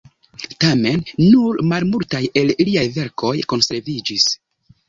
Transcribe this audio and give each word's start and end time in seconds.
Tamen 0.63 1.03
nur 1.33 1.59
malmultaj 1.73 2.23
el 2.43 2.51
liaj 2.65 2.89
verkoj 2.97 3.35
konserviĝis. 3.55 4.29